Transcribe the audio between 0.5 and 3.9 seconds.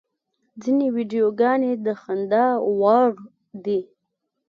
ځینې ویډیوګانې د خندا وړ دي.